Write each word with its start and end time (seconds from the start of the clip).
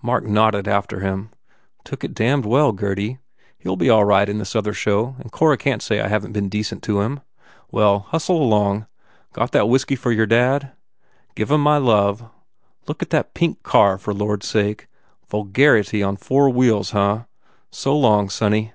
Mark 0.00 0.24
nodded 0.24 0.66
after 0.66 1.00
him. 1.00 1.28
"Took 1.84 2.02
it 2.02 2.14
damned 2.14 2.46
well, 2.46 2.72
Gurdy. 2.72 3.18
He 3.58 3.68
ll 3.68 3.76
be 3.76 3.90
all 3.90 4.06
right 4.06 4.26
in 4.26 4.38
this 4.38 4.56
other 4.56 4.72
show 4.72 5.14
and 5.18 5.30
Cora 5.30 5.58
can 5.58 5.80
t 5.80 5.82
say 5.84 6.00
I 6.00 6.08
haven 6.08 6.32
t 6.32 6.40
been 6.40 6.48
decent 6.48 6.82
to 6.84 7.02
him. 7.02 7.20
Well, 7.70 7.98
hustle 8.08 8.40
along. 8.42 8.86
Got 9.34 9.52
that 9.52 9.68
whiskey 9.68 9.94
for 9.94 10.12
your 10.12 10.24
dad? 10.24 10.72
Give 11.34 11.50
em 11.52 11.60
my 11.60 11.76
love. 11.76 12.24
Look 12.86 13.02
at 13.02 13.10
that 13.10 13.34
pink 13.34 13.62
car, 13.64 13.98
for 13.98 14.14
lordsake! 14.14 14.88
Vulgar 15.28 15.76
ity 15.76 16.02
on 16.02 16.16
four 16.16 16.48
wheels, 16.48 16.92
huh? 16.92 17.24
So 17.70 17.94
long, 17.94 18.30
sonny." 18.30 18.72